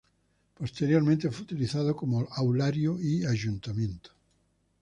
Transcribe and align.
Posteriormente 0.55 1.29
fue 1.29 1.43
utilizado 1.43 1.95
como 1.95 2.27
aulario 2.31 2.97
y 2.99 3.23
Ayuntamiento. 3.23 4.09